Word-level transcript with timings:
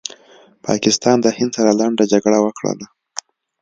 پاکستان 0.67 1.17
د 1.21 1.25
هند 1.37 1.51
سره 1.57 1.71
لنډه 1.79 2.03
جګړه 2.13 2.39
وکړله 2.41 2.87